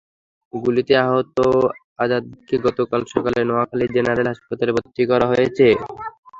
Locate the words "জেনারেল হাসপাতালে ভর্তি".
3.95-5.03